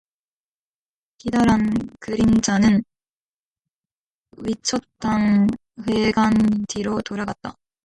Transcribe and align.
기다란 1.19 1.73
그림자는 1.99 2.81
휘젓한 4.43 5.47
회관 5.87 6.33
뒤로 6.67 7.01
돌아갔다. 7.03 7.55